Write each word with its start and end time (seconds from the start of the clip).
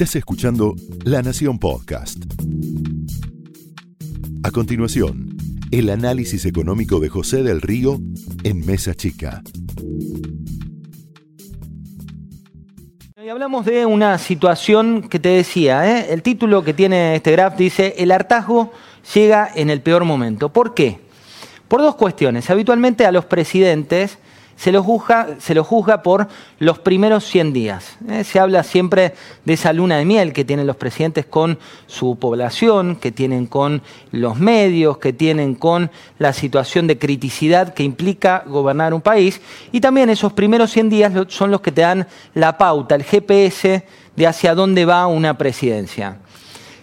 Estás 0.00 0.16
escuchando 0.16 0.76
La 1.04 1.20
Nación 1.20 1.58
Podcast. 1.58 2.24
A 4.42 4.50
continuación, 4.50 5.36
el 5.70 5.90
análisis 5.90 6.46
económico 6.46 7.00
de 7.00 7.10
José 7.10 7.42
del 7.42 7.60
Río 7.60 7.98
en 8.42 8.64
Mesa 8.64 8.94
Chica. 8.94 9.42
Y 13.22 13.28
hablamos 13.28 13.66
de 13.66 13.84
una 13.84 14.16
situación 14.16 15.06
que 15.06 15.18
te 15.18 15.28
decía, 15.28 15.98
¿eh? 15.98 16.06
el 16.14 16.22
título 16.22 16.64
que 16.64 16.72
tiene 16.72 17.16
este 17.16 17.32
graph 17.32 17.58
dice, 17.58 17.94
el 17.98 18.10
hartazgo 18.10 18.72
llega 19.14 19.50
en 19.54 19.68
el 19.68 19.82
peor 19.82 20.06
momento. 20.06 20.50
¿Por 20.50 20.72
qué? 20.72 20.98
Por 21.68 21.82
dos 21.82 21.96
cuestiones. 21.96 22.48
Habitualmente 22.48 23.04
a 23.04 23.12
los 23.12 23.26
presidentes 23.26 24.16
se 24.60 24.72
los 24.72 24.84
juzga, 24.84 25.36
se 25.38 25.58
juzga 25.58 26.02
por 26.02 26.28
los 26.58 26.78
primeros 26.78 27.24
100 27.24 27.54
días. 27.54 27.96
¿eh? 28.10 28.24
Se 28.24 28.38
habla 28.38 28.62
siempre 28.62 29.14
de 29.46 29.54
esa 29.54 29.72
luna 29.72 29.96
de 29.96 30.04
miel 30.04 30.34
que 30.34 30.44
tienen 30.44 30.66
los 30.66 30.76
presidentes 30.76 31.24
con 31.24 31.58
su 31.86 32.16
población, 32.16 32.96
que 32.96 33.10
tienen 33.10 33.46
con 33.46 33.80
los 34.10 34.38
medios, 34.38 34.98
que 34.98 35.14
tienen 35.14 35.54
con 35.54 35.90
la 36.18 36.34
situación 36.34 36.86
de 36.86 36.98
criticidad 36.98 37.72
que 37.72 37.84
implica 37.84 38.44
gobernar 38.46 38.92
un 38.92 39.00
país. 39.00 39.40
Y 39.72 39.80
también 39.80 40.10
esos 40.10 40.34
primeros 40.34 40.70
100 40.72 40.90
días 40.90 41.12
son 41.28 41.50
los 41.50 41.62
que 41.62 41.72
te 41.72 41.80
dan 41.80 42.06
la 42.34 42.58
pauta, 42.58 42.96
el 42.96 43.04
GPS 43.04 43.86
de 44.14 44.26
hacia 44.26 44.54
dónde 44.54 44.84
va 44.84 45.06
una 45.06 45.38
presidencia. 45.38 46.18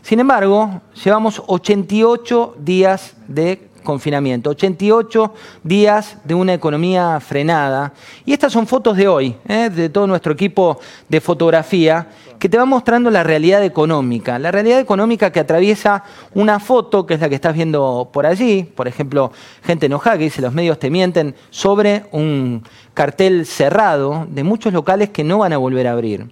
Sin 0.02 0.20
embargo, 0.20 0.82
llevamos 1.04 1.44
88 1.46 2.56
días 2.58 3.14
de 3.28 3.67
confinamiento, 3.88 4.50
88 4.50 5.34
días 5.64 6.18
de 6.26 6.36
una 6.36 6.54
economía 6.54 7.22
frenada. 7.22 7.94
Y 8.26 8.34
estas 8.34 8.52
son 8.52 8.68
fotos 8.68 8.98
de 8.98 9.08
hoy, 9.08 9.34
¿eh? 9.48 9.70
de 9.70 9.88
todo 9.88 10.06
nuestro 10.08 10.34
equipo 10.34 10.78
de 11.08 11.22
fotografía, 11.22 12.06
que 12.38 12.50
te 12.50 12.58
va 12.58 12.66
mostrando 12.66 13.10
la 13.10 13.24
realidad 13.24 13.64
económica. 13.64 14.40
La 14.40 14.52
realidad 14.52 14.82
económica 14.82 15.32
que 15.32 15.40
atraviesa 15.40 16.04
una 16.34 16.60
foto, 16.60 17.06
que 17.06 17.14
es 17.14 17.22
la 17.22 17.30
que 17.30 17.36
estás 17.36 17.56
viendo 17.56 18.10
por 18.12 18.26
allí, 18.26 18.64
por 18.64 18.90
ejemplo, 18.90 19.32
gente 19.64 19.86
enojada 19.86 20.18
que 20.18 20.26
dice 20.26 20.42
los 20.42 20.54
medios 20.54 20.78
te 20.80 20.90
mienten, 20.90 21.34
sobre 21.50 22.08
un 22.12 22.64
cartel 22.94 23.46
cerrado 23.46 24.28
de 24.30 24.44
muchos 24.44 24.74
locales 24.74 25.12
que 25.12 25.24
no 25.24 25.38
van 25.38 25.54
a 25.54 25.58
volver 25.58 25.88
a 25.88 25.94
abrir. 25.94 26.28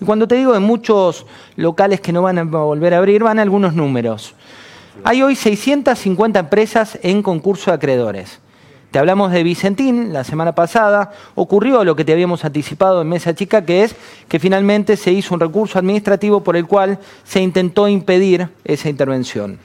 Y 0.00 0.06
cuando 0.06 0.26
te 0.26 0.36
digo 0.36 0.54
de 0.54 0.60
muchos 0.60 1.26
locales 1.56 2.00
que 2.00 2.12
no 2.14 2.22
van 2.22 2.38
a 2.38 2.44
volver 2.44 2.94
a 2.94 2.98
abrir, 2.98 3.22
van 3.22 3.38
algunos 3.38 3.74
números. 3.74 4.34
Hay 5.02 5.22
hoy 5.22 5.34
650 5.34 6.38
empresas 6.38 6.98
en 7.02 7.22
concurso 7.22 7.70
de 7.70 7.76
acreedores. 7.76 8.38
Te 8.92 9.00
hablamos 9.00 9.32
de 9.32 9.42
Vicentín 9.42 10.12
la 10.12 10.22
semana 10.22 10.54
pasada, 10.54 11.10
ocurrió 11.34 11.82
lo 11.82 11.96
que 11.96 12.04
te 12.04 12.12
habíamos 12.12 12.44
anticipado 12.44 13.02
en 13.02 13.08
Mesa 13.08 13.34
Chica, 13.34 13.64
que 13.64 13.82
es 13.82 13.96
que 14.28 14.38
finalmente 14.38 14.96
se 14.96 15.10
hizo 15.10 15.34
un 15.34 15.40
recurso 15.40 15.80
administrativo 15.80 16.44
por 16.44 16.54
el 16.54 16.66
cual 16.66 17.00
se 17.24 17.40
intentó 17.40 17.88
impedir 17.88 18.50
esa 18.64 18.88
intervención. 18.88 19.58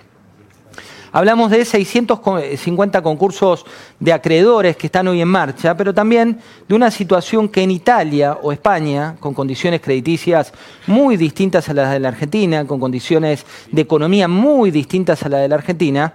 Hablamos 1.11 1.49
de 1.49 1.65
650 1.65 3.01
concursos 3.01 3.65
de 3.99 4.13
acreedores 4.13 4.77
que 4.77 4.87
están 4.87 5.07
hoy 5.07 5.21
en 5.21 5.27
marcha, 5.27 5.75
pero 5.75 5.91
también 5.91 6.39
de 6.67 6.75
una 6.75 6.91
situación 6.91 7.49
que 7.49 7.63
en 7.63 7.71
Italia 7.71 8.37
o 8.43 8.51
España, 8.51 9.15
con 9.19 9.33
condiciones 9.33 9.81
crediticias 9.81 10.53
muy 10.85 11.17
distintas 11.17 11.67
a 11.67 11.73
las 11.73 11.91
de 11.91 11.99
la 11.99 12.09
Argentina, 12.09 12.65
con 12.67 12.79
condiciones 12.79 13.43
de 13.71 13.81
economía 13.81 14.27
muy 14.27 14.69
distintas 14.69 15.23
a 15.23 15.29
las 15.29 15.41
de 15.41 15.47
la 15.47 15.55
Argentina, 15.55 16.13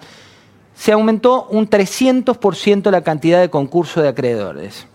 se 0.76 0.92
aumentó 0.92 1.48
un 1.50 1.68
300% 1.68 2.90
la 2.90 3.02
cantidad 3.02 3.40
de 3.40 3.50
concursos 3.50 4.02
de 4.02 4.08
acreedores. 4.08 4.86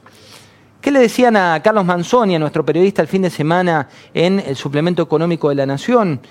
¿Qué 0.80 0.91
le 0.91 1.00
decían 1.00 1.36
a 1.36 1.61
Carlos 1.61 1.84
Manzoni, 1.84 2.36
a 2.36 2.39
nuestro 2.39 2.66
periodista, 2.66 3.02
el 3.02 3.09
fin 3.09 3.22
de 3.22 3.30
semana 3.30 3.89
en 4.13 4.39
el 4.39 4.56
suplemento 4.56 5.03
económico 5.03 5.50
de 5.50 5.56
la 5.56 5.66
Nación? 5.66 6.22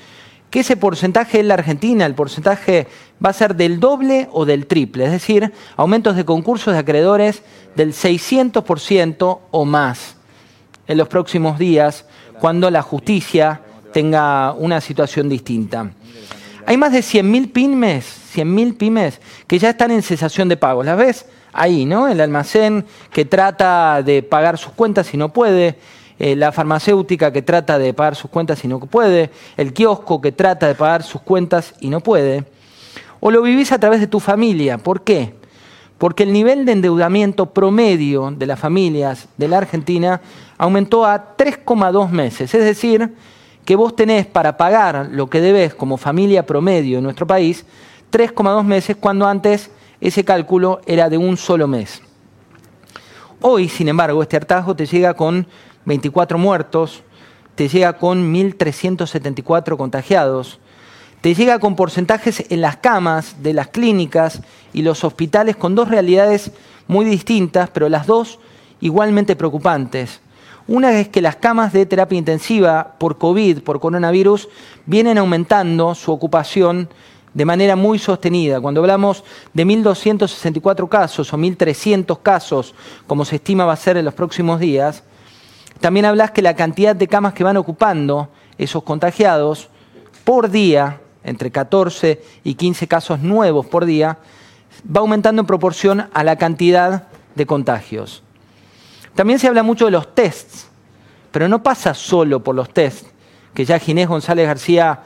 Que 0.50 0.60
ese 0.60 0.77
porcentaje 0.77 1.41
en 1.41 1.48
la 1.48 1.54
Argentina, 1.54 2.06
el 2.06 2.14
porcentaje 2.14 2.86
va 3.24 3.30
a 3.30 3.34
ser 3.34 3.54
del 3.54 3.80
doble 3.80 4.28
o 4.32 4.44
del 4.44 4.66
triple, 4.66 5.04
es 5.04 5.12
decir, 5.12 5.52
aumentos 5.77 6.16
de 6.16 6.25
concursos 6.25 6.72
de 6.72 6.81
acreedores 6.81 7.42
del 7.76 7.92
600% 7.92 9.38
o 9.50 9.64
más 9.64 10.16
en 10.87 10.97
los 10.97 11.08
próximos 11.08 11.58
días, 11.58 12.06
cuando 12.41 12.70
la 12.70 12.82
justicia 12.82 13.60
tenga 13.92 14.53
una 14.53 14.81
situación 14.81 15.28
distinta. 15.28 15.91
Hay 16.66 16.76
más 16.76 16.92
de 16.92 17.00
100.000 17.00 17.53
pymes, 17.53 18.06
100.000 18.34 18.76
pymes 18.76 19.20
que 19.47 19.58
ya 19.58 19.70
están 19.70 19.91
en 19.91 20.03
cesación 20.03 20.48
de 20.48 20.56
pagos. 20.56 20.84
¿Las 20.84 20.98
ves? 20.98 21.26
Ahí, 21.53 21.84
¿no? 21.84 22.08
El 22.08 22.20
almacén 22.20 22.84
que 23.10 23.25
trata 23.25 24.03
de 24.03 24.22
pagar 24.22 24.58
sus 24.58 24.72
cuentas 24.72 25.12
y 25.14 25.16
no 25.16 25.32
puede, 25.32 25.78
eh, 26.19 26.37
la 26.37 26.53
farmacéutica 26.53 27.33
que 27.33 27.43
trata 27.43 27.79
de 27.79 27.95
pagar 27.95 28.17
sus 28.17 28.31
cuentas 28.31 28.65
y 28.65 28.69
no 28.69 28.81
puede, 28.81 29.31
el 29.56 29.73
kiosco 29.73 30.21
que 30.21 30.33
trata 30.33 30.67
de 30.67 30.75
pagar 30.75 31.03
sus 31.03 31.21
cuentas 31.21 31.75
y 31.81 31.89
no 31.91 32.01
puede, 32.01 32.45
o 33.21 33.31
lo 33.31 33.43
vivís 33.43 33.73
a 33.73 33.79
través 33.79 34.01
de 34.01 34.06
tu 34.06 34.21
familia. 34.21 34.79
¿Por 34.79 35.03
qué? 35.03 35.34
Porque 35.99 36.23
el 36.23 36.33
nivel 36.33 36.65
de 36.65 36.73
endeudamiento 36.73 37.47
promedio 37.47 38.31
de 38.31 38.47
las 38.47 38.59
familias 38.59 39.29
de 39.37 39.49
la 39.49 39.59
Argentina 39.59 40.21
aumentó 40.56 41.05
a 41.05 41.37
3,2 41.37 42.11
meses. 42.11 42.55
Es 42.55 42.65
decir, 42.65 43.15
que 43.65 43.77
vos 43.77 43.95
tenés 43.95 44.27
para 44.27 44.56
pagar 44.56 45.09
lo 45.11 45.29
que 45.29 45.41
debes 45.41 45.75
como 45.75 45.97
familia 45.97 46.47
promedio 46.47 46.99
en 46.99 47.05
nuestro 47.05 47.27
país 47.27 47.67
3,2 48.11 48.65
meses 48.65 48.97
cuando 48.97 49.27
antes 49.27 49.71
ese 50.00 50.25
cálculo 50.25 50.81
era 50.87 51.11
de 51.11 51.19
un 51.19 51.37
solo 51.37 51.67
mes. 51.67 52.03
Hoy, 53.41 53.69
sin 53.69 53.89
embargo, 53.89 54.23
este 54.23 54.37
hartazgo 54.37 54.75
te 54.75 54.87
llega 54.87 55.15
con 55.15 55.47
24 55.88 56.38
muertos, 56.38 57.03
te 57.54 57.69
llega 57.69 57.94
con 57.94 58.32
1.374 58.32 59.76
contagiados, 59.76 60.60
te 61.22 61.34
llega 61.34 61.59
con 61.59 61.75
porcentajes 61.75 62.44
en 62.50 62.60
las 62.60 62.76
camas 62.76 63.43
de 63.43 63.54
las 63.54 63.69
clínicas 63.69 64.43
y 64.72 64.82
los 64.82 65.03
hospitales 65.03 65.56
con 65.56 65.75
dos 65.75 65.88
realidades 65.88 66.53
muy 66.87 67.04
distintas, 67.04 67.71
pero 67.71 67.88
las 67.88 68.06
dos 68.06 68.38
igualmente 68.81 69.34
preocupantes. 69.34 70.21
Una 70.69 71.00
es 71.00 71.09
que 71.09 71.22
las 71.22 71.37
camas 71.37 71.72
de 71.72 71.87
terapia 71.87 72.19
intensiva 72.19 72.94
por 72.99 73.16
COVID, 73.16 73.62
por 73.62 73.81
coronavirus, 73.81 74.49
vienen 74.84 75.16
aumentando 75.16 75.94
su 75.94 76.12
ocupación 76.12 76.91
de 77.32 77.44
manera 77.47 77.76
muy 77.76 77.99
sostenida. 77.99 78.60
Cuando 78.60 78.82
hablamos 78.82 79.25
de 79.55 79.65
1.264 79.66 80.88
casos 80.88 81.32
o 81.32 81.38
1.300 81.38 82.19
casos, 82.22 82.75
como 83.06 83.25
se 83.25 83.37
estima 83.37 83.65
va 83.65 83.72
a 83.72 83.76
ser 83.76 83.97
en 83.97 84.05
los 84.05 84.15
próximos 84.15 84.60
días, 84.60 85.03
también 85.81 86.06
hablas 86.06 86.33
que 86.33 86.43
la 86.43 86.55
cantidad 86.55 86.97
de 86.97 87.09
camas 87.09 87.34
que 87.34 87.44
van 87.44 87.56
ocupando 87.56 88.28
esos 88.56 88.83
contagiados 88.83 89.69
por 90.25 90.50
día, 90.50 91.00
entre 91.22 91.50
14 91.50 92.22
y 92.44 92.55
15 92.55 92.89
casos 92.89 93.21
nuevos 93.21 93.66
por 93.66 93.84
día, 93.84 94.19
va 94.84 95.00
aumentando 95.00 95.41
en 95.41 95.47
proporción 95.47 96.09
a 96.12 96.25
la 96.25 96.37
cantidad 96.37 97.05
de 97.34 97.47
contagios. 97.47 98.22
También 99.15 99.38
se 99.38 99.49
habla 99.49 99.62
mucho 99.62 99.84
de 99.84 99.91
los 99.93 100.15
tests, 100.15 100.69
pero 101.31 101.49
no 101.49 101.62
pasa 101.62 101.94
solo 101.94 102.43
por 102.43 102.55
los 102.55 102.71
tests, 102.71 103.06
que 103.55 103.65
ya 103.65 103.78
Ginés 103.78 104.09
González 104.09 104.47
García 104.47 105.00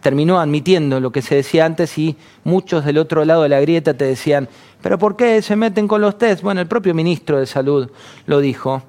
terminó 0.00 0.38
admitiendo 0.38 1.00
lo 1.00 1.12
que 1.12 1.22
se 1.22 1.36
decía 1.36 1.64
antes 1.64 1.96
y 1.96 2.16
muchos 2.44 2.84
del 2.84 2.98
otro 2.98 3.24
lado 3.24 3.42
de 3.42 3.48
la 3.48 3.60
grieta 3.60 3.94
te 3.94 4.04
decían, 4.04 4.48
pero 4.82 4.98
¿por 4.98 5.16
qué 5.16 5.40
se 5.40 5.56
meten 5.56 5.88
con 5.88 6.02
los 6.02 6.18
tests? 6.18 6.42
Bueno, 6.42 6.60
el 6.60 6.66
propio 6.66 6.94
ministro 6.94 7.38
de 7.38 7.46
Salud 7.46 7.90
lo 8.26 8.40
dijo 8.40 8.82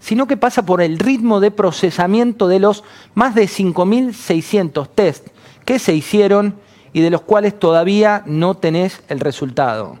sino 0.00 0.26
que 0.26 0.36
pasa 0.36 0.64
por 0.64 0.80
el 0.80 0.98
ritmo 0.98 1.40
de 1.40 1.50
procesamiento 1.50 2.48
de 2.48 2.60
los 2.60 2.84
más 3.14 3.34
de 3.34 3.44
5.600 3.44 4.88
test 4.94 5.28
que 5.64 5.78
se 5.78 5.94
hicieron 5.94 6.54
y 6.92 7.00
de 7.00 7.10
los 7.10 7.20
cuales 7.22 7.58
todavía 7.58 8.22
no 8.26 8.54
tenés 8.54 9.02
el 9.08 9.20
resultado. 9.20 9.98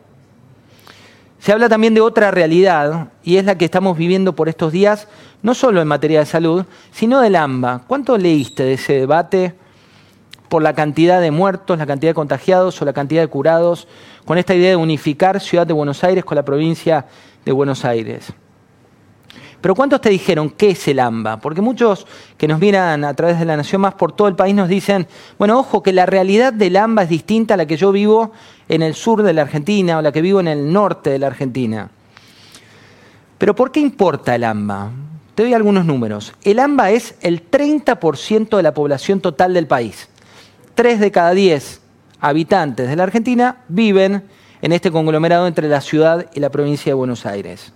Se 1.38 1.52
habla 1.52 1.68
también 1.68 1.94
de 1.94 2.00
otra 2.00 2.30
realidad, 2.30 3.08
y 3.22 3.36
es 3.36 3.44
la 3.44 3.56
que 3.56 3.64
estamos 3.64 3.96
viviendo 3.96 4.34
por 4.34 4.48
estos 4.48 4.72
días, 4.72 5.06
no 5.42 5.54
solo 5.54 5.80
en 5.80 5.86
materia 5.86 6.20
de 6.20 6.26
salud, 6.26 6.64
sino 6.90 7.20
del 7.20 7.36
AMBA. 7.36 7.82
¿Cuánto 7.86 8.18
leíste 8.18 8.64
de 8.64 8.72
ese 8.72 8.94
debate 8.94 9.54
por 10.48 10.62
la 10.62 10.72
cantidad 10.72 11.20
de 11.20 11.30
muertos, 11.30 11.78
la 11.78 11.86
cantidad 11.86 12.10
de 12.10 12.14
contagiados 12.14 12.80
o 12.82 12.84
la 12.84 12.92
cantidad 12.92 13.22
de 13.22 13.28
curados, 13.28 13.86
con 14.24 14.38
esta 14.38 14.54
idea 14.54 14.70
de 14.70 14.76
unificar 14.76 15.40
Ciudad 15.40 15.66
de 15.66 15.74
Buenos 15.74 16.02
Aires 16.02 16.24
con 16.24 16.34
la 16.34 16.44
provincia 16.44 17.06
de 17.44 17.52
Buenos 17.52 17.84
Aires? 17.84 18.32
Pero 19.60 19.74
¿cuántos 19.74 20.00
te 20.00 20.10
dijeron 20.10 20.50
qué 20.50 20.70
es 20.70 20.86
el 20.88 21.00
AMBA? 21.00 21.38
Porque 21.38 21.60
muchos 21.60 22.06
que 22.36 22.46
nos 22.46 22.60
miran 22.60 23.04
a 23.04 23.14
través 23.14 23.40
de 23.40 23.44
la 23.44 23.56
Nación 23.56 23.80
Más 23.80 23.94
por 23.94 24.12
todo 24.12 24.28
el 24.28 24.36
país 24.36 24.54
nos 24.54 24.68
dicen, 24.68 25.08
bueno, 25.36 25.58
ojo, 25.58 25.82
que 25.82 25.92
la 25.92 26.06
realidad 26.06 26.52
del 26.52 26.76
AMBA 26.76 27.04
es 27.04 27.08
distinta 27.08 27.54
a 27.54 27.56
la 27.56 27.66
que 27.66 27.76
yo 27.76 27.90
vivo 27.90 28.32
en 28.68 28.82
el 28.82 28.94
sur 28.94 29.22
de 29.22 29.32
la 29.32 29.42
Argentina 29.42 29.98
o 29.98 30.02
la 30.02 30.12
que 30.12 30.22
vivo 30.22 30.38
en 30.38 30.48
el 30.48 30.72
norte 30.72 31.10
de 31.10 31.18
la 31.18 31.26
Argentina. 31.26 31.90
Pero 33.36 33.54
¿por 33.54 33.72
qué 33.72 33.80
importa 33.80 34.34
el 34.34 34.44
AMBA? 34.44 34.90
Te 35.34 35.42
doy 35.42 35.54
algunos 35.54 35.84
números. 35.84 36.34
El 36.42 36.60
AMBA 36.60 36.90
es 36.90 37.16
el 37.20 37.50
30% 37.50 38.56
de 38.56 38.62
la 38.62 38.74
población 38.74 39.20
total 39.20 39.54
del 39.54 39.66
país. 39.66 40.08
Tres 40.74 41.00
de 41.00 41.10
cada 41.10 41.32
diez 41.32 41.80
habitantes 42.20 42.88
de 42.88 42.96
la 42.96 43.04
Argentina 43.04 43.58
viven 43.68 44.24
en 44.62 44.72
este 44.72 44.90
conglomerado 44.90 45.46
entre 45.46 45.68
la 45.68 45.80
ciudad 45.80 46.26
y 46.34 46.40
la 46.40 46.50
provincia 46.50 46.90
de 46.90 46.94
Buenos 46.94 47.26
Aires. 47.26 47.72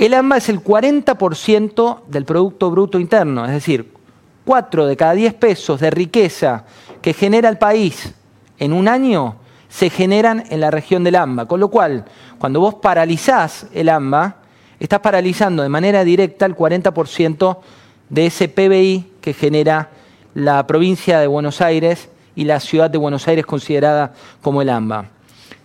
El 0.00 0.14
AMBA 0.14 0.38
es 0.38 0.48
el 0.48 0.64
40% 0.64 2.04
del 2.06 2.24
Producto 2.24 2.70
Bruto 2.70 2.98
Interno, 2.98 3.44
es 3.44 3.50
decir, 3.50 3.92
cuatro 4.46 4.86
de 4.86 4.96
cada 4.96 5.12
diez 5.12 5.34
pesos 5.34 5.78
de 5.78 5.90
riqueza 5.90 6.64
que 7.02 7.12
genera 7.12 7.50
el 7.50 7.58
país 7.58 8.14
en 8.58 8.72
un 8.72 8.88
año 8.88 9.36
se 9.68 9.90
generan 9.90 10.44
en 10.48 10.60
la 10.60 10.70
región 10.70 11.04
del 11.04 11.16
AMBA. 11.16 11.44
Con 11.44 11.60
lo 11.60 11.68
cual, 11.68 12.06
cuando 12.38 12.60
vos 12.60 12.76
paralizás 12.76 13.66
el 13.74 13.90
AMBA, 13.90 14.36
estás 14.78 15.00
paralizando 15.00 15.62
de 15.62 15.68
manera 15.68 16.02
directa 16.02 16.46
el 16.46 16.56
40% 16.56 17.58
de 18.08 18.24
ese 18.24 18.48
PBI 18.48 19.12
que 19.20 19.34
genera 19.34 19.90
la 20.32 20.66
provincia 20.66 21.20
de 21.20 21.26
Buenos 21.26 21.60
Aires 21.60 22.08
y 22.34 22.44
la 22.44 22.60
ciudad 22.60 22.88
de 22.88 22.96
Buenos 22.96 23.28
Aires 23.28 23.44
considerada 23.44 24.14
como 24.40 24.62
el 24.62 24.70
AMBA. 24.70 25.10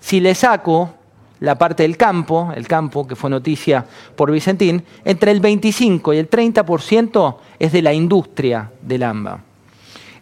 Si 0.01 0.19
le 0.19 0.35
saco 0.35 0.93
la 1.39 1.57
parte 1.57 1.83
del 1.83 1.97
campo, 1.97 2.51
el 2.55 2.67
campo 2.67 3.07
que 3.07 3.15
fue 3.15 3.29
noticia 3.29 3.85
por 4.15 4.31
Vicentín, 4.31 4.83
entre 5.03 5.31
el 5.31 5.39
25 5.39 6.13
y 6.13 6.17
el 6.17 6.29
30% 6.29 7.35
es 7.59 7.71
de 7.71 7.81
la 7.81 7.93
industria 7.93 8.71
del 8.81 9.03
AMBA. 9.03 9.39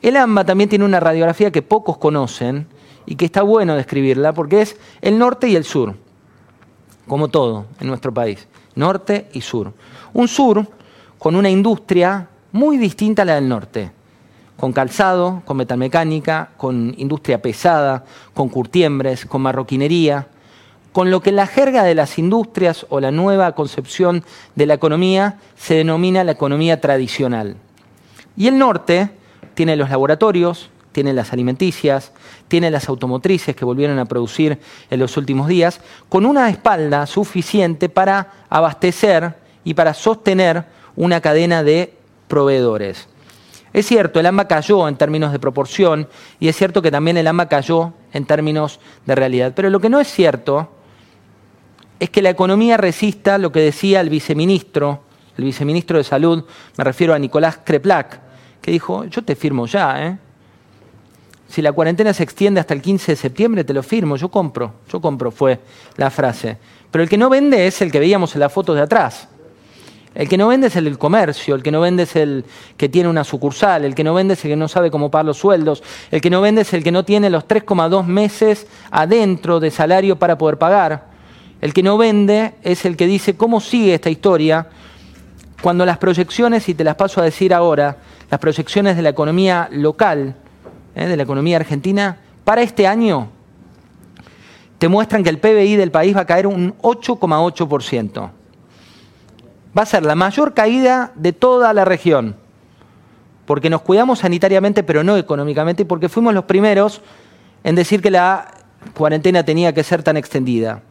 El 0.01 0.17
AMBA 0.17 0.45
también 0.45 0.69
tiene 0.69 0.85
una 0.85 0.99
radiografía 0.99 1.51
que 1.51 1.61
pocos 1.61 1.97
conocen 1.97 2.67
y 3.05 3.15
que 3.15 3.25
está 3.25 3.41
bueno 3.41 3.75
describirla 3.75 4.33
porque 4.33 4.61
es 4.61 4.77
el 5.01 5.17
norte 5.17 5.47
y 5.47 5.55
el 5.55 5.63
sur, 5.63 5.95
como 7.07 7.27
todo 7.27 7.65
en 7.79 7.87
nuestro 7.87 8.13
país, 8.13 8.47
norte 8.75 9.29
y 9.33 9.41
sur. 9.41 9.73
Un 10.13 10.27
sur 10.27 10.67
con 11.17 11.35
una 11.35 11.49
industria 11.49 12.27
muy 12.51 12.77
distinta 12.77 13.21
a 13.21 13.25
la 13.25 13.35
del 13.35 13.47
norte, 13.47 13.91
con 14.57 14.73
calzado, 14.73 15.41
con 15.45 15.57
metalmecánica, 15.57 16.51
con 16.57 16.93
industria 16.97 17.41
pesada, 17.41 18.05
con 18.33 18.49
curtiembres, 18.49 19.25
con 19.25 19.41
marroquinería, 19.41 20.27
con 20.93 21.09
lo 21.11 21.21
que 21.21 21.31
la 21.31 21.47
jerga 21.47 21.83
de 21.83 21.95
las 21.95 22.17
industrias 22.17 22.85
o 22.89 22.99
la 22.99 23.11
nueva 23.11 23.53
concepción 23.53 24.23
de 24.55 24.67
la 24.67 24.75
economía 24.75 25.39
se 25.57 25.73
denomina 25.73 26.23
la 26.23 26.31
economía 26.31 26.79
tradicional. 26.79 27.57
Y 28.37 28.47
el 28.47 28.57
norte 28.57 29.09
tiene 29.55 29.75
los 29.75 29.89
laboratorios, 29.89 30.69
tiene 30.91 31.11
las 31.13 31.33
alimenticias, 31.33 32.11
tiene 32.47 32.69
las 32.69 32.87
automotrices 32.87 33.55
que 33.55 33.65
volvieron 33.65 33.97
a 33.97 34.05
producir 34.05 34.59
en 34.91 34.99
los 34.99 35.17
últimos 35.17 35.47
días, 35.47 35.81
con 36.09 36.25
una 36.25 36.49
espalda 36.49 37.07
suficiente 37.07 37.89
para 37.89 38.31
abastecer 38.49 39.35
y 39.63 39.73
para 39.73 39.95
sostener 39.95 40.65
una 40.95 41.19
cadena 41.21 41.63
de 41.63 41.95
proveedores. 42.27 43.07
Es 43.73 43.87
cierto, 43.87 44.19
el 44.19 44.27
AMBA 44.27 44.47
cayó 44.47 44.87
en 44.87 44.97
términos 44.97 45.31
de 45.31 45.39
proporción 45.39 46.07
y 46.39 46.47
es 46.47 46.55
cierto 46.55 46.83
que 46.83 46.91
también 46.91 47.17
el 47.17 47.25
AMBA 47.25 47.49
cayó 47.49 47.93
en 48.13 48.25
términos 48.25 48.79
de 49.07 49.15
realidad. 49.15 49.53
Pero 49.55 49.71
lo 49.71 49.79
que 49.79 49.89
no 49.89 49.99
es 49.99 50.07
cierto 50.07 50.69
es 51.99 52.09
que 52.09 52.21
la 52.21 52.29
economía 52.29 52.77
resista 52.77 53.37
lo 53.37 53.51
que 53.51 53.59
decía 53.59 54.01
el 54.01 54.09
viceministro, 54.09 55.01
el 55.37 55.45
viceministro 55.45 55.97
de 55.97 56.03
Salud, 56.03 56.43
me 56.77 56.83
refiero 56.83 57.13
a 57.13 57.19
Nicolás 57.19 57.59
Kreplak, 57.63 58.19
que 58.61 58.71
dijo, 58.71 59.05
yo 59.05 59.23
te 59.23 59.35
firmo 59.35 59.65
ya, 59.65 60.05
¿eh? 60.05 60.17
Si 61.47 61.61
la 61.61 61.71
cuarentena 61.71 62.13
se 62.13 62.23
extiende 62.23 62.59
hasta 62.59 62.73
el 62.73 62.81
15 62.81 63.11
de 63.11 63.15
septiembre, 63.15 63.63
te 63.63 63.73
lo 63.73 63.83
firmo, 63.83 64.15
yo 64.15 64.29
compro, 64.29 64.73
yo 64.91 64.99
compro, 64.99 65.29
fue 65.29 65.59
la 65.97 66.09
frase. 66.09 66.57
Pero 66.89 67.03
el 67.03 67.09
que 67.09 67.17
no 67.17 67.29
vende 67.29 67.67
es 67.67 67.79
el 67.83 67.91
que 67.91 67.99
veíamos 67.99 68.33
en 68.33 68.39
la 68.39 68.49
foto 68.49 68.73
de 68.73 68.81
atrás. 68.81 69.27
El 70.15 70.27
que 70.27 70.37
no 70.37 70.47
vende 70.47 70.67
es 70.67 70.75
el 70.75 70.85
del 70.85 70.97
comercio, 70.97 71.53
el 71.53 71.61
que 71.61 71.71
no 71.71 71.81
vende 71.81 72.03
es 72.03 72.15
el 72.15 72.45
que 72.75 72.89
tiene 72.89 73.09
una 73.09 73.23
sucursal, 73.23 73.85
el 73.85 73.93
que 73.93 74.03
no 74.03 74.13
vende 74.13 74.33
es 74.33 74.43
el 74.45 74.51
que 74.51 74.55
no 74.55 74.67
sabe 74.67 74.89
cómo 74.89 75.11
pagar 75.11 75.25
los 75.25 75.37
sueldos, 75.37 75.83
el 76.09 76.21
que 76.21 76.29
no 76.29 76.41
vende 76.41 76.61
es 76.61 76.73
el 76.73 76.83
que 76.83 76.91
no 76.91 77.05
tiene 77.05 77.29
los 77.29 77.47
3,2 77.47 78.05
meses 78.05 78.67
adentro 78.89 79.59
de 79.59 79.69
salario 79.69 80.17
para 80.17 80.37
poder 80.37 80.57
pagar. 80.57 81.12
El 81.63 81.73
que 81.73 81.81
no 81.81 81.97
vende 81.97 82.55
es 82.61 82.83
el 82.83 82.97
que 82.97 83.07
dice 83.07 83.37
cómo 83.37 83.61
sigue 83.61 83.93
esta 83.93 84.09
historia 84.09 84.67
cuando 85.61 85.85
las 85.85 85.97
proyecciones, 85.97 86.67
y 86.67 86.73
te 86.73 86.83
las 86.83 86.95
paso 86.95 87.21
a 87.21 87.23
decir 87.23 87.53
ahora, 87.53 87.99
las 88.29 88.37
proyecciones 88.41 88.97
de 88.97 89.01
la 89.01 89.07
economía 89.07 89.69
local, 89.71 90.35
¿eh? 90.93 91.07
de 91.07 91.15
la 91.15 91.23
economía 91.23 91.55
argentina, 91.55 92.17
para 92.43 92.63
este 92.63 92.85
año 92.85 93.29
te 94.77 94.89
muestran 94.89 95.23
que 95.23 95.29
el 95.29 95.39
PBI 95.39 95.77
del 95.77 95.89
país 95.89 96.13
va 96.13 96.19
a 96.19 96.25
caer 96.25 96.47
un 96.47 96.77
8,8% 96.79 98.31
va 99.77 99.83
a 99.83 99.85
ser 99.85 100.03
la 100.03 100.15
mayor 100.15 100.53
caída 100.53 101.13
de 101.15 101.31
toda 101.31 101.73
la 101.73 101.85
región, 101.85 102.35
porque 103.45 103.69
nos 103.69 103.83
cuidamos 103.83 104.19
sanitariamente, 104.19 104.83
pero 104.83 105.01
no 105.05 105.15
económicamente, 105.15 105.83
y 105.83 105.85
porque 105.85 106.09
fuimos 106.09 106.33
los 106.33 106.43
primeros 106.43 106.99
en 107.63 107.75
decir 107.75 108.01
que 108.01 108.11
la 108.11 108.51
cuarentena 108.93 109.45
tenía 109.45 109.73
que 109.73 109.85
ser 109.85 110.03
tan 110.03 110.17
extendida. 110.17 110.81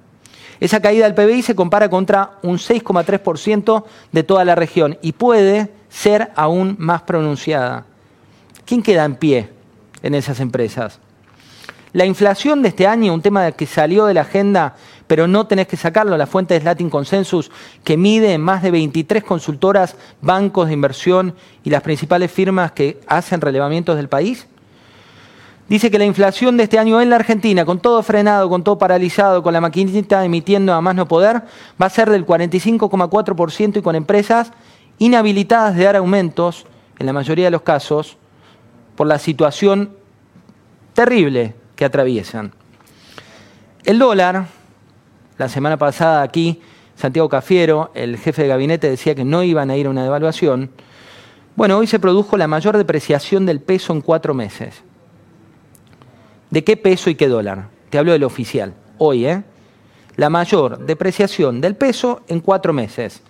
Esa 0.63 0.81
caída 0.81 1.11
del 1.11 1.15
PBI 1.17 1.43
se 1.43 1.57
compara 1.57 1.91
contra 1.91 2.39
un 2.43 2.57
6,3% 2.57 3.83
de 4.13 4.23
toda 4.23 4.45
la 4.45 4.55
región 4.55 4.97
y 5.03 5.11
puede 5.11 5.73
ser 5.89 6.31
aún 6.37 6.77
más 6.79 7.03
pronunciada. 7.03 7.85
¿Quién 8.65 8.81
queda 8.81 9.05
en 9.05 9.17
pie 9.17 9.51
en 10.05 10.15
esas 10.15 10.39
empresas? 10.39 11.01
La 11.93 12.07
inflación 12.07 12.63
de 12.63 12.69
este 12.69 12.87
año, 12.87 13.13
un 13.13 13.23
tema 13.23 13.51
que 13.51 13.67
salió 13.67 14.07
de 14.07 14.15
la 14.15 14.21
agenda 14.21 14.77
pero 15.09 15.27
no 15.27 15.49
tenés 15.49 15.67
que 15.67 15.77
sacarlo. 15.77 16.17
La 16.17 16.29
fuente 16.29 16.55
es 16.55 16.63
Latin 16.63 16.89
Consensus, 16.89 17.51
que 17.83 17.97
mide 17.97 18.33
en 18.33 18.41
más 18.41 18.63
de 18.63 18.71
23 18.71 19.25
consultoras, 19.25 19.97
bancos 20.21 20.69
de 20.69 20.75
inversión 20.75 21.35
y 21.65 21.71
las 21.71 21.83
principales 21.83 22.31
firmas 22.31 22.71
que 22.71 23.01
hacen 23.09 23.41
relevamientos 23.41 23.97
del 23.97 24.09
país. 24.09 24.47
Dice 25.69 25.91
que 25.91 25.99
la 25.99 26.05
inflación 26.05 26.57
de 26.57 26.65
este 26.65 26.79
año 26.79 27.01
en 27.01 27.09
la 27.09 27.17
Argentina, 27.17 27.65
con 27.65 27.81
todo 27.81 28.03
frenado, 28.03 28.49
con 28.49 28.63
todo 28.65 28.79
paralizado, 28.79 29.43
con 29.43 29.53
la 29.53 29.61
maquinita 29.61 30.25
emitiendo 30.25 30.75
a 30.75 30.81
más 30.81 30.95
no 30.95 31.09
poder, 31.09 31.43
va 31.81 31.87
a 31.87 31.91
ser 31.91 32.11
del 32.11 32.27
45,4% 32.27 33.79
y 33.79 33.83
con 33.83 33.95
empresas 33.95 34.53
inhabilitadas 34.99 35.75
de 35.77 35.85
dar 35.85 35.97
aumentos, 35.97 36.67
en 36.99 37.07
la 37.07 37.13
mayoría 37.13 37.47
de 37.47 37.51
los 37.51 37.63
casos, 37.63 38.19
por 38.97 39.07
la 39.07 39.19
situación 39.19 39.97
terrible 40.93 41.55
que 41.75 41.85
atraviesan. 41.85 42.53
El 43.85 43.99
dólar, 43.99 44.47
la 45.39 45.49
semana 45.49 45.77
pasada 45.77 46.23
aquí, 46.23 46.61
Santiago 46.97 47.29
Cafiero, 47.29 47.91
el 47.95 48.19
jefe 48.19 48.43
de 48.43 48.49
gabinete, 48.49 48.91
decía 48.91 49.15
que 49.15 49.25
no 49.25 49.43
iban 49.43 49.71
a 49.71 49.77
ir 49.77 49.87
a 49.87 49.91
una 49.91 50.05
devaluación. 50.05 50.71
Bueno, 51.57 51.79
hoy 51.79 51.87
se 51.87 51.99
produjo 51.99 52.37
la 52.37 52.47
mayor 52.47 52.77
depreciación 52.77 53.47
del 53.47 53.61
peso 53.61 53.93
en 53.93 54.03
cuatro 54.03 54.35
meses. 54.35 54.83
¿De 56.53 56.63
qué 56.63 56.77
peso 56.77 57.09
y 57.09 57.15
qué 57.15 57.29
dólar? 57.29 57.69
Te 57.89 57.97
hablo 57.97 58.13
del 58.13 58.25
oficial. 58.25 58.75
Hoy, 58.99 59.25
¿eh? 59.25 59.43
La 60.17 60.29
mayor 60.29 60.85
depreciación 60.85 61.63
del 61.63 61.77
peso 61.77 62.21
en 62.29 62.41
cuatro 62.41 62.75
meses. 62.75 63.23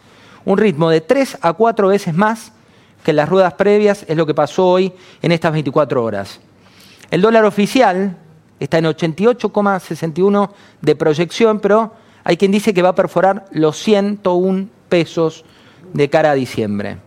Un 0.45 0.59
ritmo 0.59 0.91
de 0.91 1.03
tres 1.03 1.39
a 1.41 1.53
cuatro 1.53 1.87
veces 1.87 2.15
más 2.15 2.53
que 3.05 3.13
en 3.13 3.19
las 3.19 3.29
ruedas 3.29 3.55
previas 3.55 4.05
es 4.09 4.17
lo 4.17 4.27
que 4.27 4.35
pasó 4.35 4.67
hoy 4.67 4.93
en 5.23 5.31
estas 5.31 5.53
24 5.53 6.03
horas. 6.03 6.41
El 7.13 7.21
dólar 7.21 7.45
oficial 7.45 8.17
está 8.59 8.79
en 8.79 8.87
88,61 8.87 10.51
de 10.81 10.97
proyección, 10.97 11.61
pero 11.61 11.95
hay 12.25 12.37
quien 12.37 12.51
dice 12.51 12.75
que 12.75 12.83
va 12.83 12.89
a 12.89 12.95
perforar 12.97 13.45
los 13.53 13.79
101 13.79 14.69
pesos 14.89 15.45
de 15.93 16.11
cara 16.11 16.33
a 16.33 16.35
diciembre. 16.35 16.99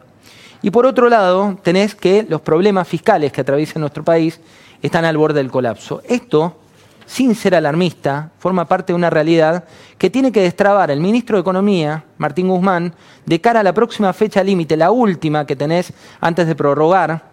Y 0.66 0.72
por 0.72 0.88
otro 0.88 1.10
lado, 1.10 1.60
tenés 1.62 1.94
que 1.94 2.26
los 2.28 2.42
problemas 2.42 2.88
fiscales 2.88 3.32
que 3.32 3.42
atraviesa 3.42 3.78
nuestro 3.78 4.04
país 4.04 4.42
están 4.82 5.06
al 5.06 5.16
borde 5.16 5.38
del 5.38 5.52
colapso. 5.52 6.02
Esto, 6.10 6.58
sin 7.06 7.36
ser 7.36 7.54
alarmista, 7.54 8.32
forma 8.40 8.66
parte 8.66 8.92
de 8.92 8.96
una 8.96 9.12
realidad 9.12 9.66
que 10.00 10.10
tiene 10.10 10.32
que 10.32 10.42
destrabar 10.42 10.90
el 10.90 11.00
ministro 11.00 11.38
de 11.38 11.42
Economía, 11.42 12.06
Martín 12.18 12.48
Guzmán, 12.48 12.96
de 13.28 13.40
cara 13.40 13.60
a 13.60 13.64
la 13.64 13.76
próxima 13.76 14.12
fecha 14.12 14.44
límite, 14.44 14.76
la 14.76 14.90
última 14.90 15.46
que 15.46 15.56
tenés 15.56 15.94
antes 16.20 16.48
de 16.48 16.56
prorrogar 16.56 17.30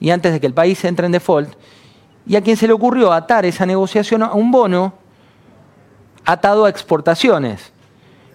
y 0.00 0.10
antes 0.10 0.32
de 0.32 0.40
que 0.40 0.48
el 0.48 0.54
país 0.54 0.84
entre 0.84 1.06
en 1.06 1.12
default, 1.12 1.54
y 2.26 2.34
a 2.34 2.42
quien 2.42 2.56
se 2.56 2.66
le 2.66 2.72
ocurrió 2.72 3.12
atar 3.12 3.46
esa 3.46 3.66
negociación 3.66 4.24
a 4.24 4.32
un 4.32 4.50
bono 4.50 4.94
atado 6.24 6.64
a 6.64 6.70
exportaciones. 6.70 7.70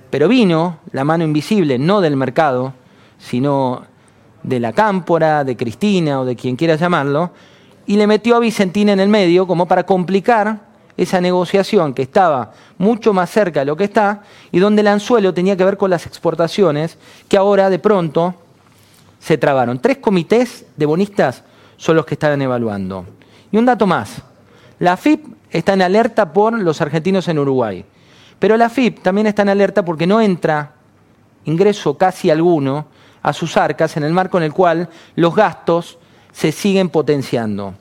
Pero 0.10 0.30
vino 0.30 0.80
la 0.94 1.04
mano 1.04 1.26
invisible, 1.26 1.78
no 1.78 2.00
del 2.00 2.16
mercado, 2.16 2.74
sino 3.18 3.89
de 4.44 4.60
la 4.60 4.74
cámpora, 4.74 5.44
de 5.44 5.56
Cristina 5.56 6.22
o 6.22 6.26
de 6.26 6.36
quien 6.36 6.56
quiera 6.56 6.76
llamarlo, 6.76 7.32
y 7.86 7.98
le 7.98 8.08
metió 8.08 8.36
a 8.36 8.40
Vicentín 8.40 8.90
en 8.90 9.00
el 9.00 9.10
medio 9.10 9.48
como 9.48 9.68
para 9.68 9.86
complicar 9.86 10.70
esa 10.96 11.22
negociación 11.22 11.94
que 11.94 12.02
estaba 12.02 12.52
mucho 12.78 13.14
más 13.14 13.30
cerca 13.30 13.62
de 13.62 13.66
lo 13.66 13.78
que 13.78 13.86
está 13.86 14.22
y 14.52 14.60
donde 14.60 14.82
el 14.82 14.88
anzuelo 14.88 15.34
tenía 15.34 15.56
que 15.56 15.64
ver 15.64 15.78
con 15.78 15.90
las 15.90 16.06
exportaciones 16.06 16.98
que 17.28 17.38
ahora 17.38 17.70
de 17.70 17.80
pronto 17.80 18.36
se 19.20 19.38
trabaron. 19.38 19.80
Tres 19.80 19.98
comités 19.98 20.66
de 20.76 20.86
bonistas 20.86 21.44
son 21.78 21.96
los 21.96 22.06
que 22.06 22.16
estaban 22.16 22.42
evaluando. 22.42 23.06
Y 23.52 23.58
un 23.58 23.66
dato 23.66 23.88
más, 23.88 24.22
la 24.80 24.98
FIP 24.98 25.26
está 25.52 25.74
en 25.74 25.82
alerta 25.82 26.32
por 26.32 26.60
los 26.60 26.82
argentinos 26.82 27.28
en 27.28 27.40
Uruguay. 27.40 27.86
Pero 28.38 28.58
la 28.58 28.70
FIP 28.70 29.02
también 29.02 29.28
está 29.28 29.42
en 29.42 29.50
alerta 29.50 29.84
porque 29.84 30.08
no 30.08 30.22
entra 30.22 30.74
ingreso 31.46 31.98
casi 31.98 32.30
alguno 32.30 32.88
a 33.22 33.34
sus 33.34 33.58
arcas 33.58 33.98
en 33.98 34.04
el 34.04 34.14
marco 34.14 34.38
en 34.38 34.44
el 34.44 34.54
cual 34.54 34.90
los 35.16 35.36
gastos 35.36 35.98
se 36.32 36.52
siguen 36.52 36.90
potenciando. 36.90 37.74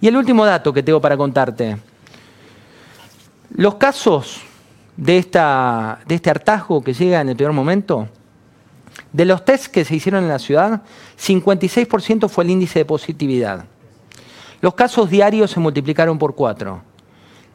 Y 0.00 0.08
el 0.08 0.16
último 0.16 0.44
dato 0.44 0.72
que 0.72 0.82
tengo 0.82 1.00
para 1.00 1.16
contarte. 1.16 1.78
Los 3.56 3.76
casos 3.76 4.42
de, 4.96 5.14
de 5.14 6.14
este 6.14 6.30
hartazgo 6.30 6.82
que 6.82 6.92
llega 6.92 7.20
en 7.20 7.28
el 7.28 7.36
peor 7.36 7.52
momento, 7.52 8.08
de 9.12 9.24
los 9.24 9.44
tests 9.44 9.68
que 9.68 9.84
se 9.84 9.94
hicieron 9.94 10.24
en 10.24 10.28
la 10.28 10.38
ciudad, 10.38 10.82
56% 11.20 12.28
fue 12.28 12.44
el 12.44 12.50
índice 12.50 12.80
de 12.80 12.84
positividad. 12.84 13.64
Los 14.60 14.74
casos 14.74 15.10
diarios 15.10 15.50
se 15.50 15.60
multiplicaron 15.60 16.18
por 16.18 16.34
4. 16.34 16.82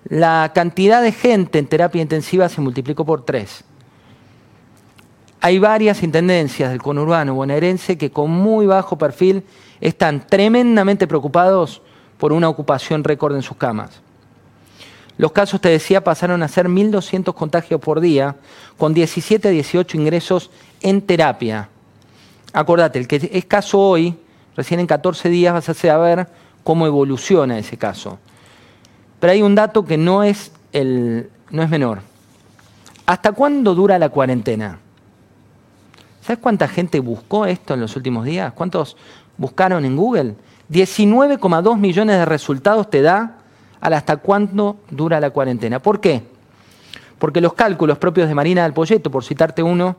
La 0.05 0.51
cantidad 0.53 1.01
de 1.01 1.11
gente 1.11 1.59
en 1.59 1.67
terapia 1.67 2.01
intensiva 2.01 2.47
se 2.47 2.61
multiplicó 2.61 3.05
por 3.05 3.25
3. 3.25 3.63
Hay 5.41 5.57
varias 5.57 6.03
intendencias 6.03 6.69
del 6.69 6.81
conurbano 6.81 7.33
bonaerense 7.33 7.97
que 7.97 8.11
con 8.11 8.29
muy 8.29 8.65
bajo 8.65 8.97
perfil 8.97 9.43
están 9.79 10.27
tremendamente 10.27 11.07
preocupados 11.07 11.81
por 12.17 12.33
una 12.33 12.49
ocupación 12.49 13.03
récord 13.03 13.35
en 13.35 13.41
sus 13.41 13.55
camas. 13.55 14.01
Los 15.17 15.31
casos, 15.31 15.59
te 15.59 15.69
decía, 15.69 16.03
pasaron 16.03 16.43
a 16.43 16.47
ser 16.47 16.67
1.200 16.67 17.33
contagios 17.33 17.81
por 17.81 17.99
día, 17.99 18.37
con 18.77 18.93
17 18.93 19.49
a 19.49 19.51
18 19.51 19.97
ingresos 19.97 20.49
en 20.81 21.01
terapia. 21.01 21.69
Acordate, 22.53 22.99
el 22.99 23.07
que 23.07 23.29
es 23.31 23.45
caso 23.45 23.79
hoy, 23.79 24.17
recién 24.55 24.79
en 24.79 24.87
14 24.87 25.29
días 25.29 25.53
vas 25.53 25.67
a 25.69 25.73
saber 25.73 26.27
cómo 26.63 26.87
evoluciona 26.87 27.59
ese 27.59 27.77
caso. 27.77 28.17
Pero 29.19 29.33
hay 29.33 29.41
un 29.41 29.55
dato 29.55 29.85
que 29.85 29.97
no 29.97 30.23
es, 30.23 30.51
el, 30.71 31.29
no 31.49 31.63
es 31.63 31.69
menor. 31.69 31.99
¿Hasta 33.05 33.33
cuándo 33.33 33.75
dura 33.75 33.99
la 33.99 34.09
cuarentena? 34.09 34.79
¿Sabes 36.29 36.43
cuánta 36.43 36.67
gente 36.67 36.99
buscó 36.99 37.47
esto 37.47 37.73
en 37.73 37.79
los 37.79 37.95
últimos 37.95 38.23
días? 38.23 38.53
¿Cuántos 38.53 38.95
buscaron 39.35 39.83
en 39.83 39.95
Google? 39.95 40.35
19,2 40.71 41.75
millones 41.75 42.17
de 42.19 42.25
resultados 42.25 42.87
te 42.87 43.01
da 43.01 43.37
al 43.81 43.93
hasta 43.93 44.17
cuándo 44.17 44.77
dura 44.91 45.19
la 45.19 45.31
cuarentena. 45.31 45.79
¿Por 45.79 45.99
qué? 45.99 46.21
Porque 47.17 47.41
los 47.41 47.53
cálculos 47.53 47.97
propios 47.97 48.27
de 48.27 48.35
Marina 48.35 48.61
del 48.61 48.73
Polleto, 48.73 49.09
por 49.09 49.23
citarte 49.23 49.63
uno, 49.63 49.95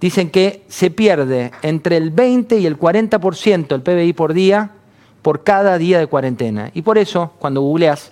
dicen 0.00 0.30
que 0.30 0.64
se 0.66 0.90
pierde 0.90 1.52
entre 1.62 1.98
el 1.98 2.10
20 2.10 2.58
y 2.58 2.66
el 2.66 2.76
40% 2.76 3.68
del 3.68 3.82
PBI 3.82 4.12
por 4.14 4.34
día 4.34 4.72
por 5.22 5.44
cada 5.44 5.78
día 5.78 6.00
de 6.00 6.08
cuarentena. 6.08 6.72
Y 6.74 6.82
por 6.82 6.98
eso, 6.98 7.34
cuando 7.38 7.60
googleas, 7.60 8.10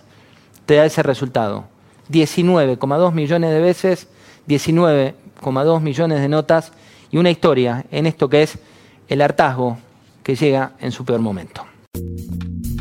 te 0.64 0.76
da 0.76 0.84
ese 0.84 1.02
resultado. 1.02 1.64
19,2 2.12 3.12
millones 3.12 3.50
de 3.50 3.58
veces, 3.58 4.06
19,2 4.46 5.80
millones 5.80 6.20
de 6.20 6.28
notas 6.28 6.70
y 7.10 7.16
una 7.16 7.30
historia 7.30 7.86
en 7.90 8.06
esto 8.06 8.28
que 8.28 8.42
es 8.42 8.58
el 9.08 9.22
hartazgo 9.22 9.78
que 10.22 10.34
llega 10.34 10.72
en 10.80 10.92
su 10.92 11.04
peor 11.04 11.20
momento. 11.20 11.64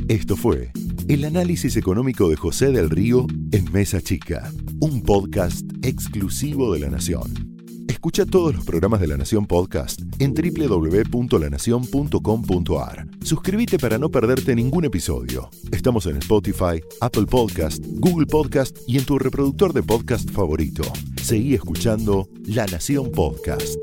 Esto 0.07 0.36
fue 0.36 0.72
el 1.07 1.25
análisis 1.25 1.77
económico 1.77 2.29
de 2.29 2.36
José 2.36 2.72
del 2.72 2.89
Río 2.89 3.27
en 3.51 3.72
Mesa 3.72 4.01
Chica, 4.01 4.51
un 4.79 5.03
podcast 5.03 5.65
exclusivo 5.81 6.74
de 6.74 6.79
La 6.79 6.89
Nación. 6.89 7.55
Escucha 7.88 8.25
todos 8.25 8.53
los 8.53 8.65
programas 8.65 9.00
de 9.00 9.07
La 9.07 9.15
Nación 9.17 9.48
Podcast 9.48 10.01
en 10.19 10.34
www.lanacion.com.ar. 10.34 13.07
Suscríbete 13.24 13.79
para 13.79 13.98
no 13.98 14.10
perderte 14.10 14.53
ningún 14.55 14.84
episodio. 14.86 15.50
Estamos 15.72 16.05
en 16.05 16.17
Spotify, 16.17 16.81
Apple 17.01 17.25
Podcast, 17.25 17.84
Google 17.88 18.27
Podcast 18.27 18.77
y 18.88 18.98
en 18.98 19.05
tu 19.05 19.17
reproductor 19.17 19.74
de 19.74 19.84
podcast 19.84 20.29
favorito. 20.29 20.84
Seguí 21.22 21.55
escuchando 21.55 22.27
La 22.46 22.65
Nación 22.65 23.12
Podcast. 23.12 23.77